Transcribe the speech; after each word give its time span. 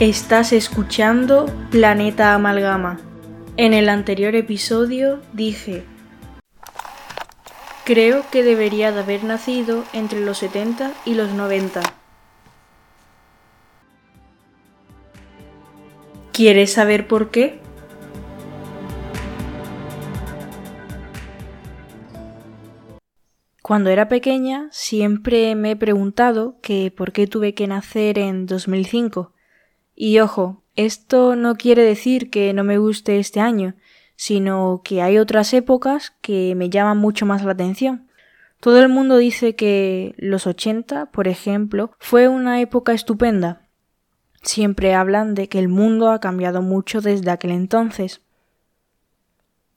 Estás 0.00 0.52
escuchando 0.52 1.46
Planeta 1.72 2.32
Amalgama. 2.32 3.00
En 3.56 3.74
el 3.74 3.88
anterior 3.88 4.36
episodio 4.36 5.20
dije, 5.32 5.82
creo 7.84 8.22
que 8.30 8.44
debería 8.44 8.92
de 8.92 9.00
haber 9.00 9.24
nacido 9.24 9.82
entre 9.92 10.20
los 10.20 10.38
70 10.38 10.92
y 11.04 11.14
los 11.14 11.30
90. 11.32 11.80
¿Quieres 16.30 16.72
saber 16.72 17.08
por 17.08 17.32
qué? 17.32 17.60
Cuando 23.62 23.90
era 23.90 24.08
pequeña 24.08 24.68
siempre 24.70 25.56
me 25.56 25.72
he 25.72 25.76
preguntado 25.76 26.54
que 26.62 26.92
por 26.96 27.10
qué 27.10 27.26
tuve 27.26 27.54
que 27.54 27.66
nacer 27.66 28.20
en 28.20 28.46
2005 28.46 29.32
y 30.00 30.20
ojo, 30.20 30.62
esto 30.76 31.34
no 31.34 31.56
quiere 31.56 31.82
decir 31.82 32.30
que 32.30 32.52
no 32.52 32.62
me 32.62 32.78
guste 32.78 33.18
este 33.18 33.40
año, 33.40 33.74
sino 34.14 34.80
que 34.84 35.02
hay 35.02 35.18
otras 35.18 35.52
épocas 35.52 36.12
que 36.20 36.54
me 36.54 36.70
llaman 36.70 36.98
mucho 36.98 37.26
más 37.26 37.42
la 37.42 37.50
atención. 37.50 38.06
Todo 38.60 38.80
el 38.80 38.88
mundo 38.88 39.16
dice 39.16 39.56
que 39.56 40.14
los 40.16 40.46
80, 40.46 41.06
por 41.06 41.26
ejemplo, 41.26 41.90
fue 41.98 42.28
una 42.28 42.60
época 42.60 42.92
estupenda. 42.92 43.66
Siempre 44.40 44.94
hablan 44.94 45.34
de 45.34 45.48
que 45.48 45.58
el 45.58 45.66
mundo 45.66 46.12
ha 46.12 46.20
cambiado 46.20 46.62
mucho 46.62 47.00
desde 47.00 47.32
aquel 47.32 47.50
entonces. 47.50 48.20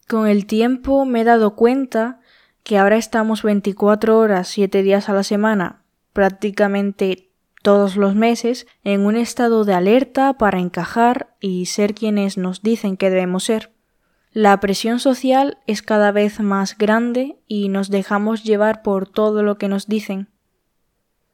Con 0.07 0.27
el 0.27 0.45
tiempo 0.45 1.03
me 1.03 1.21
he 1.21 1.23
dado 1.23 1.55
cuenta 1.55 2.19
que 2.61 2.77
ahora 2.77 2.97
estamos 2.97 3.41
24 3.41 4.19
horas, 4.19 4.49
7 4.49 4.83
días 4.83 5.09
a 5.09 5.13
la 5.13 5.23
semana, 5.23 5.81
prácticamente 6.13 7.30
todos 7.61 7.95
los 7.95 8.15
meses 8.15 8.67
en 8.83 9.05
un 9.05 9.15
estado 9.15 9.65
de 9.65 9.73
alerta 9.73 10.33
para 10.33 10.59
encajar 10.59 11.35
y 11.39 11.65
ser 11.67 11.93
quienes 11.93 12.37
nos 12.37 12.61
dicen 12.61 12.97
que 12.97 13.09
debemos 13.09 13.43
ser. 13.43 13.71
La 14.31 14.59
presión 14.59 14.99
social 14.99 15.57
es 15.67 15.81
cada 15.81 16.11
vez 16.11 16.39
más 16.39 16.77
grande 16.77 17.37
y 17.47 17.69
nos 17.69 17.89
dejamos 17.89 18.43
llevar 18.43 18.81
por 18.81 19.07
todo 19.07 19.43
lo 19.43 19.57
que 19.57 19.67
nos 19.67 19.87
dicen. 19.87 20.29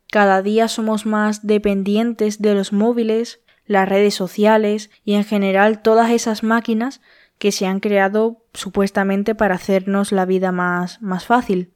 Cada 0.10 0.42
día 0.42 0.68
somos 0.68 1.06
más 1.06 1.46
dependientes 1.46 2.42
de 2.42 2.56
los 2.56 2.74
móviles, 2.74 3.42
las 3.66 3.88
redes 3.88 4.16
sociales 4.16 4.90
y 5.04 5.14
en 5.14 5.26
general 5.26 5.82
todas 5.82 6.12
esas 6.12 6.42
máquinas 6.44 7.02
que 7.38 7.52
se 7.52 7.68
han 7.68 7.80
creado 7.80 8.44
supuestamente 8.54 9.36
para 9.36 9.56
hacernos 9.56 10.12
la 10.12 10.26
vida 10.26 10.52
más, 10.52 11.02
más 11.02 11.26
fácil 11.26 11.74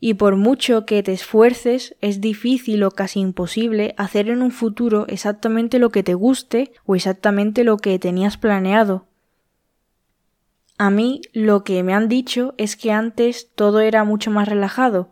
y 0.00 0.14
por 0.14 0.36
mucho 0.36 0.86
que 0.86 1.02
te 1.02 1.12
esfuerces, 1.12 1.96
es 2.00 2.20
difícil 2.20 2.82
o 2.84 2.90
casi 2.90 3.20
imposible 3.20 3.94
hacer 3.96 4.28
en 4.28 4.42
un 4.42 4.52
futuro 4.52 5.06
exactamente 5.08 5.78
lo 5.78 5.90
que 5.90 6.02
te 6.02 6.14
guste 6.14 6.72
o 6.86 6.94
exactamente 6.94 7.64
lo 7.64 7.78
que 7.78 7.98
tenías 7.98 8.36
planeado. 8.36 9.06
A 10.78 10.90
mí 10.90 11.22
lo 11.32 11.64
que 11.64 11.82
me 11.82 11.94
han 11.94 12.08
dicho 12.08 12.54
es 12.56 12.76
que 12.76 12.92
antes 12.92 13.50
todo 13.56 13.80
era 13.80 14.04
mucho 14.04 14.30
más 14.30 14.48
relajado. 14.48 15.08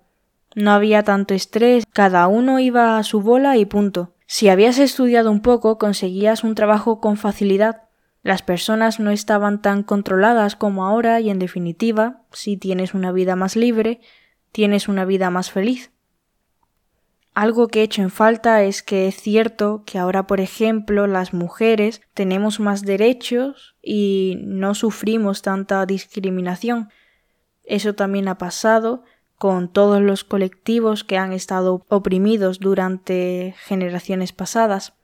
No 0.54 0.70
había 0.70 1.02
tanto 1.02 1.34
estrés, 1.34 1.84
cada 1.92 2.28
uno 2.28 2.60
iba 2.60 2.96
a 2.96 3.02
su 3.02 3.20
bola 3.20 3.56
y 3.56 3.64
punto. 3.64 4.12
Si 4.26 4.48
habías 4.48 4.78
estudiado 4.78 5.32
un 5.32 5.42
poco 5.42 5.78
conseguías 5.78 6.44
un 6.44 6.54
trabajo 6.54 7.00
con 7.00 7.16
facilidad. 7.16 7.82
Las 8.22 8.42
personas 8.42 9.00
no 9.00 9.10
estaban 9.10 9.60
tan 9.60 9.82
controladas 9.82 10.54
como 10.54 10.86
ahora 10.86 11.20
y 11.20 11.30
en 11.30 11.40
definitiva, 11.40 12.22
si 12.32 12.56
tienes 12.56 12.94
una 12.94 13.10
vida 13.12 13.36
más 13.36 13.56
libre, 13.56 14.00
tienes 14.56 14.88
una 14.88 15.04
vida 15.04 15.28
más 15.28 15.50
feliz. 15.50 15.90
Algo 17.34 17.68
que 17.68 17.80
he 17.80 17.82
hecho 17.82 18.00
en 18.00 18.08
falta 18.08 18.62
es 18.62 18.82
que 18.82 19.06
es 19.06 19.16
cierto 19.16 19.82
que 19.84 19.98
ahora, 19.98 20.26
por 20.26 20.40
ejemplo, 20.40 21.06
las 21.06 21.34
mujeres 21.34 22.00
tenemos 22.14 22.58
más 22.58 22.80
derechos 22.80 23.76
y 23.82 24.38
no 24.40 24.74
sufrimos 24.74 25.42
tanta 25.42 25.84
discriminación. 25.84 26.88
Eso 27.64 27.94
también 27.94 28.28
ha 28.28 28.38
pasado 28.38 29.04
con 29.36 29.70
todos 29.70 30.00
los 30.00 30.24
colectivos 30.24 31.04
que 31.04 31.18
han 31.18 31.34
estado 31.34 31.84
oprimidos 31.90 32.58
durante 32.58 33.54
generaciones 33.58 34.32
pasadas. 34.32 34.94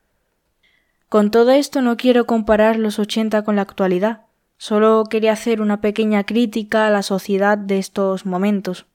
Con 1.09 1.29
todo 1.29 1.51
esto 1.51 1.83
no 1.83 1.95
quiero 1.95 2.25
comparar 2.25 2.79
los 2.79 2.97
80 2.97 3.43
con 3.43 3.57
la 3.57 3.61
actualidad, 3.61 4.23
solo 4.57 5.03
quería 5.07 5.33
hacer 5.33 5.61
una 5.61 5.79
pequeña 5.79 6.23
crítica 6.23 6.87
a 6.87 6.89
la 6.89 7.03
sociedad 7.03 7.55
de 7.55 7.77
estos 7.77 8.25
momentos. 8.25 8.87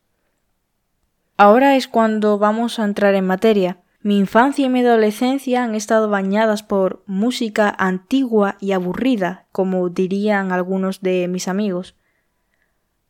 Ahora 1.41 1.77
es 1.77 1.87
cuando 1.87 2.37
vamos 2.37 2.81
a 2.81 2.85
entrar 2.85 3.15
en 3.15 3.25
materia. 3.25 3.79
Mi 4.03 4.19
infancia 4.19 4.67
y 4.67 4.69
mi 4.69 4.81
adolescencia 4.81 5.63
han 5.63 5.77
estado 5.77 6.09
bañadas 6.11 6.65
por 6.65 7.05
música 7.07 7.73
antigua 7.79 8.57
y 8.59 8.73
aburrida, 8.73 9.47
como 9.53 9.89
dirían 9.89 10.51
algunos 10.51 11.01
de 11.01 11.29
mis 11.29 11.47
amigos. 11.47 11.95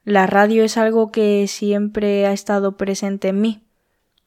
La 0.05 0.27
radio 0.27 0.63
es 0.63 0.77
algo 0.77 1.11
que 1.11 1.47
siempre 1.49 2.27
ha 2.27 2.33
estado 2.33 2.77
presente 2.77 3.29
en 3.29 3.41
mí. 3.41 3.63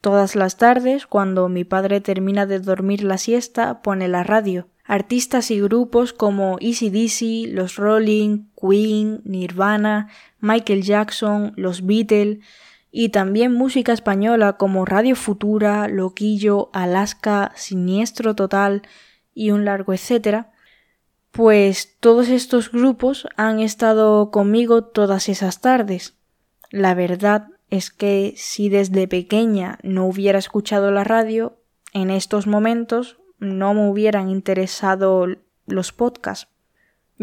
Todas 0.00 0.34
las 0.34 0.56
tardes, 0.56 1.06
cuando 1.06 1.48
mi 1.48 1.62
padre 1.62 2.00
termina 2.00 2.44
de 2.44 2.58
dormir 2.58 3.04
la 3.04 3.18
siesta, 3.18 3.82
pone 3.82 4.08
la 4.08 4.24
radio. 4.24 4.66
Artistas 4.84 5.52
y 5.52 5.60
grupos 5.60 6.12
como 6.12 6.56
Easy 6.58 6.90
Dizzy, 6.90 7.46
Los 7.46 7.76
Rolling, 7.76 8.46
Queen, 8.60 9.20
Nirvana, 9.24 10.08
Michael 10.40 10.82
Jackson, 10.82 11.52
Los 11.54 11.86
Beatles, 11.86 12.40
y 12.92 13.08
también 13.08 13.54
música 13.54 13.94
española 13.94 14.58
como 14.58 14.84
Radio 14.84 15.16
Futura, 15.16 15.88
Loquillo, 15.88 16.68
Alaska, 16.74 17.50
Siniestro 17.56 18.36
Total 18.36 18.82
y 19.34 19.50
un 19.50 19.64
largo 19.64 19.94
etcétera, 19.94 20.52
pues 21.30 21.96
todos 21.98 22.28
estos 22.28 22.70
grupos 22.70 23.26
han 23.36 23.60
estado 23.60 24.30
conmigo 24.30 24.84
todas 24.84 25.30
esas 25.30 25.62
tardes. 25.62 26.18
La 26.70 26.94
verdad 26.94 27.48
es 27.70 27.90
que 27.90 28.34
si 28.36 28.68
desde 28.68 29.08
pequeña 29.08 29.78
no 29.82 30.04
hubiera 30.04 30.38
escuchado 30.38 30.90
la 30.90 31.04
radio, 31.04 31.56
en 31.94 32.10
estos 32.10 32.46
momentos 32.46 33.18
no 33.38 33.72
me 33.72 33.88
hubieran 33.88 34.28
interesado 34.28 35.26
los 35.66 35.92
podcasts. 35.92 36.48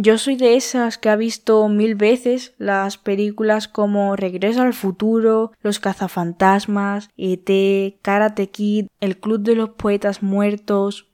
Yo 0.01 0.17
soy 0.17 0.37
de 0.37 0.55
esas 0.55 0.97
que 0.97 1.09
ha 1.09 1.17
visto 1.17 1.67
mil 1.67 1.95
veces 1.95 2.53
las 2.57 2.97
películas 2.97 3.67
como 3.67 4.15
Regreso 4.15 4.61
al 4.61 4.73
futuro, 4.73 5.51
Los 5.61 5.81
cazafantasmas, 5.81 7.09
ET, 7.17 7.99
Karate 8.01 8.49
Kid, 8.49 8.87
El 9.01 9.17
Club 9.17 9.41
de 9.41 9.55
los 9.55 9.71
Poetas 9.71 10.23
Muertos. 10.23 11.07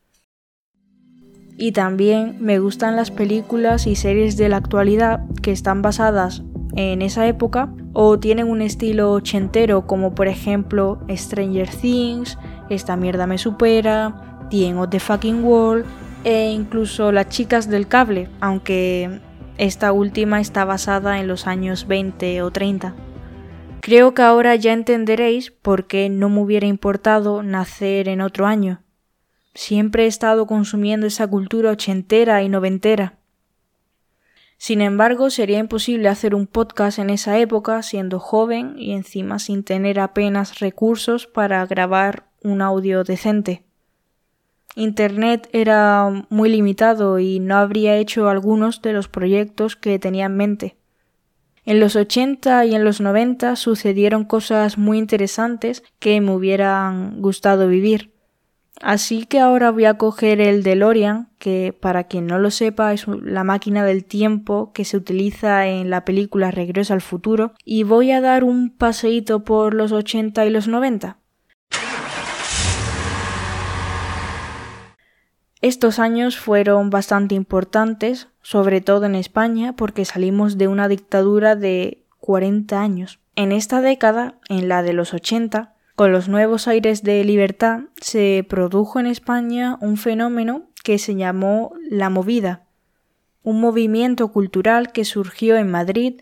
Y 1.58 1.72
también 1.72 2.38
me 2.42 2.60
gustan 2.60 2.96
las 2.96 3.10
películas 3.10 3.88
y 3.88 3.96
series 3.96 4.38
de 4.38 4.50
la 4.50 4.58
actualidad 4.58 5.22
que 5.42 5.52
están 5.52 5.82
basadas 5.82 6.44
en 6.76 7.02
esa 7.02 7.26
época 7.26 7.74
o 7.94 8.20
tienen 8.20 8.48
un 8.48 8.62
estilo 8.62 9.14
ochentero 9.14 9.88
como 9.88 10.14
por 10.14 10.28
ejemplo 10.28 11.00
Stranger 11.10 11.70
Things, 11.70 12.38
Esta 12.70 12.96
mierda 12.96 13.26
me 13.26 13.40
supera, 13.40 14.46
The 14.52 14.68
End 14.68 14.78
of 14.78 14.90
the 14.92 15.00
Fucking 15.00 15.44
World 15.44 15.88
e 16.26 16.50
incluso 16.50 17.12
Las 17.12 17.30
chicas 17.30 17.70
del 17.70 17.88
cable, 17.88 18.30
aunque 18.42 19.22
esta 19.58 19.92
última 19.94 20.42
está 20.42 20.66
basada 20.66 21.20
en 21.20 21.28
los 21.28 21.46
años 21.46 21.88
20 21.88 22.42
o 22.42 22.52
30. 22.52 22.96
Creo 23.80 24.16
que 24.16 24.24
ahora 24.24 24.56
ya 24.56 24.74
entenderéis 24.74 25.52
por 25.52 25.86
qué 25.86 26.10
no 26.10 26.28
me 26.30 26.42
hubiera 26.42 26.66
importado 26.66 27.44
nacer 27.44 28.10
en 28.10 28.22
otro 28.22 28.48
año. 28.48 28.82
Siempre 29.54 30.06
he 30.06 30.08
estado 30.08 30.48
consumiendo 30.48 31.06
esa 31.06 31.28
cultura 31.28 31.70
ochentera 31.70 32.42
y 32.42 32.50
noventera. 32.50 33.20
Sin 34.58 34.82
embargo, 34.82 35.30
sería 35.30 35.60
imposible 35.60 36.10
hacer 36.10 36.34
un 36.34 36.48
podcast 36.48 36.98
en 36.98 37.12
esa 37.12 37.38
época 37.38 37.84
siendo 37.84 38.20
joven 38.20 38.74
y 38.78 38.94
encima 38.94 39.38
sin 39.38 39.64
tener 39.64 40.00
apenas 40.00 40.58
recursos 40.60 41.28
para 41.28 41.64
grabar 41.68 42.26
un 42.42 42.64
audio 42.64 43.04
decente. 43.04 43.65
Internet 44.76 45.50
era 45.54 46.26
muy 46.30 46.50
limitado 46.50 47.20
y 47.20 47.40
no 47.40 47.56
habría 47.56 47.96
hecho 47.98 48.30
algunos 48.30 48.82
de 48.82 48.94
los 48.94 49.08
proyectos 49.08 49.76
que 49.76 49.98
tenía 50.00 50.26
en 50.26 50.36
mente. 50.36 50.76
En 51.64 51.80
los 51.80 51.96
80 51.96 52.66
y 52.66 52.76
en 52.76 52.84
los 52.84 53.02
90 53.02 53.56
sucedieron 53.56 54.26
cosas 54.26 54.78
muy 54.78 55.00
interesantes 55.00 55.84
que 56.00 56.20
me 56.22 56.32
hubieran 56.32 57.22
gustado 57.22 57.68
vivir. 57.68 58.12
Así 58.82 59.26
que 59.26 59.40
ahora 59.40 59.72
voy 59.72 59.86
a 59.86 59.98
coger 59.98 60.42
el 60.42 60.62
DeLorean, 60.62 61.30
que 61.40 61.74
para 61.80 62.04
quien 62.04 62.28
no 62.28 62.38
lo 62.40 62.52
sepa 62.52 62.94
es 62.94 63.08
la 63.08 63.44
máquina 63.44 63.86
del 63.86 64.04
tiempo 64.04 64.74
que 64.74 64.84
se 64.84 64.98
utiliza 64.98 65.68
en 65.68 65.90
la 65.90 66.04
película 66.04 66.52
Regreso 66.52 66.94
al 66.94 67.02
futuro, 67.02 67.54
y 67.64 67.84
voy 67.84 68.12
a 68.12 68.22
dar 68.22 68.44
un 68.44 68.70
paseíto 68.70 69.44
por 69.44 69.74
los 69.74 69.92
80 69.94 70.46
y 70.46 70.50
los 70.50 70.68
90. 70.68 71.18
Estos 75.66 75.98
años 75.98 76.38
fueron 76.38 76.92
bastante 76.92 77.34
importantes, 77.34 78.28
sobre 78.44 78.82
todo 78.82 79.08
en 79.08 79.16
España, 79.16 79.76
porque 79.76 80.06
salimos 80.06 80.60
de 80.60 80.68
una 80.68 80.88
dictadura 80.88 81.56
de 81.56 82.06
40 82.20 82.80
años. 82.80 83.20
En 83.36 83.52
esta 83.52 83.82
década, 83.82 84.36
en 84.48 84.70
la 84.70 84.84
de 84.84 84.94
los 84.94 85.16
80, 85.16 85.74
Con 85.96 86.12
los 86.12 86.30
nuevos 86.30 86.68
aires 86.68 87.02
de 87.02 87.24
libertad 87.24 87.80
se 88.00 88.46
produjo 88.48 89.00
en 89.00 89.08
España 89.08 89.80
un 89.82 89.98
fenómeno 89.98 90.70
que 90.84 91.00
se 91.00 91.16
llamó 91.16 91.74
la 91.90 92.12
movida, 92.12 92.68
un 93.42 93.60
movimiento 93.60 94.28
cultural 94.28 94.92
que 94.92 95.04
surgió 95.04 95.56
en 95.56 95.72
Madrid 95.72 96.22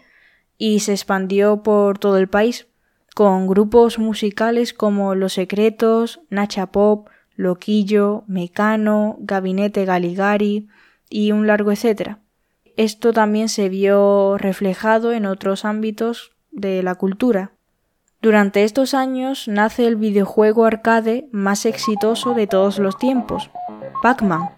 y 0.57 0.79
se 0.79 0.93
expandió 0.93 1.63
por 1.63 1.99
todo 1.99 2.17
el 2.17 2.29
país, 2.29 2.67
con 3.13 3.47
grupos 3.47 3.99
musicales 3.99 4.73
como 4.73 5.15
Los 5.15 5.33
Secretos, 5.33 6.21
Nacha 6.29 6.67
Pop, 6.67 7.09
Loquillo, 7.35 8.23
Mecano, 8.27 9.17
Gabinete 9.19 9.85
Galigari 9.85 10.67
y 11.09 11.31
un 11.31 11.47
largo 11.47 11.71
etcétera. 11.71 12.19
Esto 12.75 13.13
también 13.13 13.49
se 13.49 13.69
vio 13.69 14.37
reflejado 14.37 15.11
en 15.13 15.25
otros 15.25 15.65
ámbitos 15.65 16.31
de 16.51 16.83
la 16.83 16.95
cultura, 16.95 17.53
durante 18.23 18.63
estos 18.63 18.93
años 18.93 19.49
nace 19.49 19.85
el 19.85 19.97
videojuego 19.97 20.63
arcade 20.63 21.27
más 21.33 21.65
exitoso 21.65 22.33
de 22.33 22.47
todos 22.47 22.79
los 22.79 22.97
tiempos, 22.97 23.51
Pac-Man, 24.01 24.49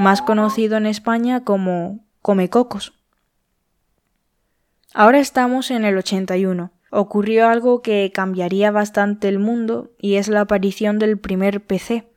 más 0.00 0.22
conocido 0.22 0.78
en 0.78 0.86
España 0.86 1.44
como 1.44 2.00
Comecocos. 2.22 2.94
Ahora 4.94 5.18
estamos 5.18 5.70
en 5.70 5.84
el 5.84 5.98
81. 5.98 6.70
Ocurrió 6.90 7.48
algo 7.48 7.82
que 7.82 8.10
cambiaría 8.14 8.70
bastante 8.70 9.28
el 9.28 9.38
mundo 9.38 9.92
y 9.98 10.14
es 10.14 10.28
la 10.28 10.42
aparición 10.42 10.98
del 10.98 11.18
primer 11.18 11.64
PC, 11.64 12.08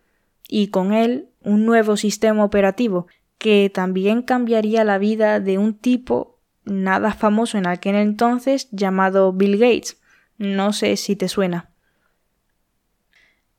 y 0.47 0.67
con 0.67 0.93
él 0.93 1.29
un 1.43 1.65
nuevo 1.65 1.97
sistema 1.97 2.43
operativo 2.43 3.07
que 3.37 3.71
también 3.73 4.21
cambiaría 4.21 4.83
la 4.83 4.97
vida 4.97 5.39
de 5.39 5.57
un 5.57 5.73
tipo 5.73 6.39
nada 6.65 7.13
famoso 7.13 7.57
en 7.57 7.67
aquel 7.67 7.95
entonces 7.95 8.67
llamado 8.71 9.31
Bill 9.33 9.57
Gates 9.57 9.99
no 10.39 10.71
sé 10.71 10.95
si 10.95 11.15
te 11.15 11.27
suena. 11.27 11.69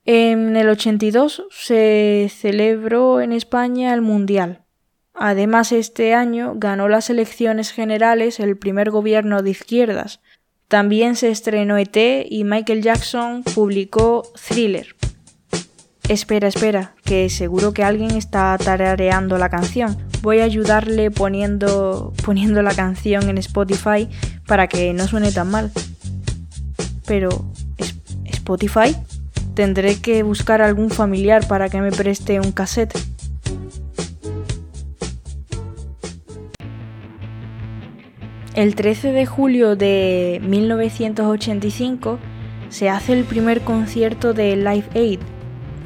En 0.06 0.56
el 0.56 0.68
82 0.70 1.46
se 1.50 2.28
celebró 2.34 3.20
en 3.20 3.32
España 3.32 3.92
el 3.94 4.00
Mundial. 4.00 4.64
Además, 5.12 5.72
este 5.72 6.14
año 6.14 6.54
ganó 6.56 6.88
las 6.88 7.10
elecciones 7.10 7.70
generales 7.70 8.40
el 8.40 8.56
primer 8.56 8.90
gobierno 8.90 9.42
de 9.42 9.50
izquierdas. 9.50 10.22
También 10.70 11.16
se 11.16 11.30
estrenó 11.30 11.76
ET 11.76 11.96
y 12.30 12.44
Michael 12.44 12.80
Jackson 12.80 13.42
publicó 13.42 14.22
Thriller. 14.48 14.96
Espera, 16.08 16.48
espera, 16.48 16.94
que 17.04 17.28
seguro 17.28 17.74
que 17.74 17.84
alguien 17.84 18.12
está 18.12 18.56
tarareando 18.56 19.36
la 19.36 19.50
canción. 19.50 19.98
Voy 20.22 20.40
a 20.40 20.44
ayudarle 20.44 21.10
poniendo, 21.10 22.14
poniendo 22.24 22.62
la 22.62 22.74
canción 22.74 23.28
en 23.28 23.36
Spotify 23.36 24.08
para 24.46 24.66
que 24.66 24.94
no 24.94 25.06
suene 25.06 25.30
tan 25.30 25.50
mal 25.50 25.70
pero 27.10 27.44
Spotify. 28.26 28.96
Tendré 29.54 29.96
que 29.96 30.22
buscar 30.22 30.62
algún 30.62 30.90
familiar 30.90 31.48
para 31.48 31.68
que 31.68 31.80
me 31.80 31.90
preste 31.90 32.38
un 32.38 32.52
cassette. 32.52 32.96
El 38.60 38.74
13 38.74 39.12
de 39.12 39.24
julio 39.24 39.74
de 39.74 40.38
1985 40.44 42.18
se 42.68 42.90
hace 42.90 43.14
el 43.14 43.24
primer 43.24 43.62
concierto 43.62 44.34
de 44.34 44.54
Live 44.54 44.84
Aid, 44.94 45.20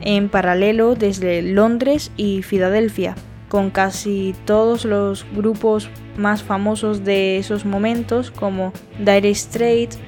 en 0.00 0.28
paralelo 0.28 0.96
desde 0.96 1.40
Londres 1.40 2.10
y 2.16 2.42
Filadelfia, 2.42 3.14
con 3.48 3.70
casi 3.70 4.34
todos 4.44 4.84
los 4.84 5.24
grupos 5.36 5.88
más 6.16 6.42
famosos 6.42 7.04
de 7.04 7.38
esos 7.38 7.64
momentos 7.64 8.32
como 8.32 8.72
Dire 8.98 9.32
Straits, 9.32 10.00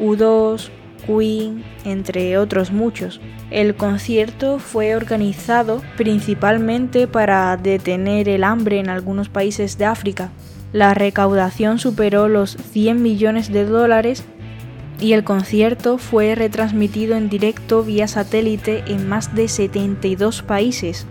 U2, 0.00 0.70
Queen, 1.06 1.62
entre 1.84 2.36
otros 2.36 2.72
muchos. 2.72 3.20
El 3.52 3.76
concierto 3.76 4.58
fue 4.58 4.96
organizado 4.96 5.82
principalmente 5.96 7.06
para 7.06 7.56
detener 7.56 8.28
el 8.28 8.42
hambre 8.42 8.80
en 8.80 8.88
algunos 8.88 9.28
países 9.28 9.78
de 9.78 9.84
África. 9.84 10.32
La 10.72 10.94
recaudación 10.94 11.78
superó 11.78 12.28
los 12.28 12.56
100 12.56 13.02
millones 13.02 13.50
de 13.50 13.64
dólares 13.64 14.24
y 15.00 15.12
el 15.12 15.24
concierto 15.24 15.98
fue 15.98 16.34
retransmitido 16.34 17.16
en 17.16 17.28
directo 17.28 17.82
vía 17.82 18.08
satélite 18.08 18.84
en 18.86 19.08
más 19.08 19.34
de 19.34 19.48
72 19.48 20.42
países. 20.42 21.06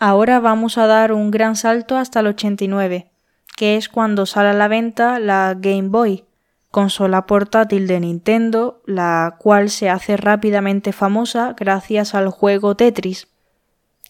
Ahora 0.00 0.40
vamos 0.40 0.78
a 0.78 0.86
dar 0.86 1.12
un 1.12 1.30
gran 1.30 1.56
salto 1.56 1.96
hasta 1.96 2.20
el 2.20 2.28
89, 2.28 3.10
que 3.56 3.76
es 3.76 3.88
cuando 3.88 4.26
sale 4.26 4.50
a 4.50 4.54
la 4.54 4.68
venta 4.68 5.18
la 5.18 5.54
Game 5.58 5.88
Boy, 5.88 6.24
consola 6.70 7.26
portátil 7.26 7.86
de 7.86 8.00
Nintendo, 8.00 8.82
la 8.86 9.36
cual 9.38 9.70
se 9.70 9.90
hace 9.90 10.16
rápidamente 10.16 10.92
famosa 10.92 11.54
gracias 11.58 12.14
al 12.14 12.28
juego 12.28 12.76
Tetris. 12.76 13.28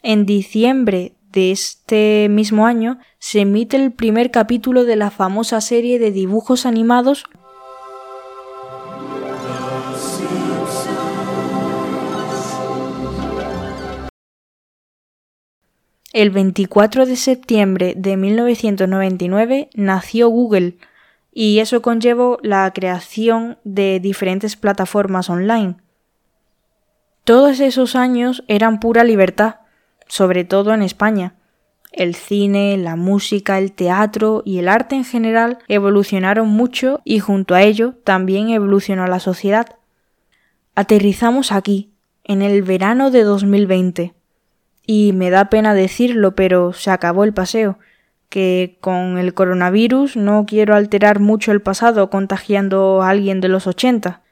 En 0.02 0.26
diciembre 0.26 1.17
de 1.32 1.50
este 1.52 2.28
mismo 2.30 2.66
año 2.66 2.98
se 3.18 3.40
emite 3.40 3.76
el 3.76 3.92
primer 3.92 4.30
capítulo 4.30 4.84
de 4.84 4.96
la 4.96 5.10
famosa 5.10 5.60
serie 5.60 5.98
de 5.98 6.10
dibujos 6.10 6.66
animados 6.66 7.24
El 16.18 16.30
24 16.30 17.06
de 17.06 17.14
septiembre 17.14 17.94
de 17.96 18.16
1999 18.16 19.70
nació 19.74 20.28
Google, 20.28 20.78
y 21.32 21.60
eso 21.60 21.80
conllevó 21.80 22.38
la 22.42 22.72
creación 22.72 23.58
de 23.62 24.00
diferentes 24.00 24.56
plataformas 24.56 25.30
online. 25.30 25.76
Todos 27.22 27.60
esos 27.60 27.94
años 27.94 28.42
eran 28.48 28.80
pura 28.80 29.04
libertad, 29.04 29.60
sobre 30.08 30.44
todo 30.44 30.74
en 30.74 30.82
España. 30.82 31.34
El 31.92 32.14
cine, 32.14 32.76
la 32.76 32.96
música, 32.96 33.58
el 33.58 33.72
teatro 33.72 34.42
y 34.44 34.58
el 34.58 34.68
arte 34.68 34.94
en 34.94 35.04
general 35.04 35.58
evolucionaron 35.68 36.48
mucho 36.48 37.00
y 37.04 37.18
junto 37.18 37.54
a 37.54 37.62
ello 37.62 37.94
también 38.04 38.50
evolucionó 38.50 39.06
la 39.06 39.20
sociedad. 39.20 39.76
Aterrizamos 40.74 41.52
aquí, 41.52 41.92
en 42.24 42.42
el 42.42 42.62
verano 42.62 43.10
de 43.10 43.22
2020. 43.24 44.14
Y 44.86 45.12
me 45.14 45.30
da 45.30 45.50
pena 45.50 45.74
decirlo, 45.74 46.34
pero 46.34 46.72
se 46.72 46.90
acabó 46.90 47.24
el 47.24 47.34
paseo 47.34 47.78
que 48.28 48.76
con 48.80 49.18
el 49.18 49.34
coronavirus 49.34 50.16
no 50.16 50.44
quiero 50.46 50.74
alterar 50.74 51.20
mucho 51.20 51.52
el 51.52 51.62
pasado 51.62 52.10
contagiando 52.10 53.02
a 53.02 53.10
alguien 53.10 53.40
de 53.40 53.48
los 53.48 53.66
80. 53.66 54.22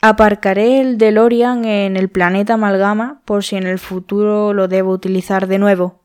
Aparcaré 0.00 0.80
el 0.80 0.96
DeLorean 0.96 1.64
en 1.64 1.96
el 1.96 2.08
planeta 2.08 2.54
Amalgama 2.54 3.20
por 3.24 3.42
si 3.42 3.56
en 3.56 3.66
el 3.66 3.78
futuro 3.78 4.54
lo 4.54 4.68
debo 4.68 4.92
utilizar 4.92 5.46
de 5.46 5.58
nuevo. 5.58 6.00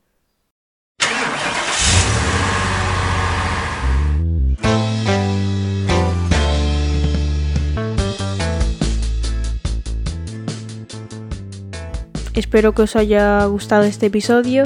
Espero 12.33 12.73
que 12.73 12.81
os 12.81 12.95
haya 12.95 13.45
gustado 13.45 13.83
este 13.83 14.07
episodio 14.07 14.63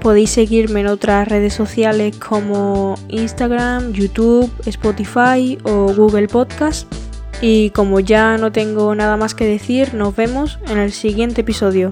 Podéis 0.00 0.30
seguirme 0.30 0.80
en 0.80 0.86
otras 0.86 1.28
redes 1.28 1.52
sociales 1.52 2.16
como 2.16 2.94
Instagram, 3.08 3.92
YouTube, 3.92 4.50
Spotify 4.64 5.58
o 5.64 5.92
Google 5.92 6.26
Podcast. 6.26 6.90
Y 7.42 7.70
como 7.70 8.00
ya 8.00 8.36
no 8.36 8.52
tengo 8.52 8.94
nada 8.94 9.16
más 9.16 9.34
que 9.34 9.46
decir, 9.46 9.94
nos 9.94 10.14
vemos 10.14 10.58
en 10.68 10.78
el 10.78 10.92
siguiente 10.92 11.40
episodio. 11.40 11.90